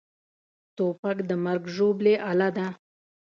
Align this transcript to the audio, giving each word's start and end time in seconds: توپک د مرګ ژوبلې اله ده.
توپک 0.75 1.17
د 1.29 1.31
مرګ 1.45 1.63
ژوبلې 1.75 2.15
اله 2.31 2.49
ده. 2.57 2.67